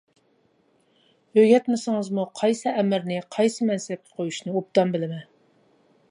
ئۆگەتمىسىڭىزمۇ 1.41 2.23
قايسى 2.41 2.73
ئەمىرنى 2.79 3.19
قايسى 3.35 3.67
مەنسەپكە 3.71 4.17
قويۇشنى 4.21 4.55
ئوبدان 4.55 4.95
بىلىمەن. 4.97 5.29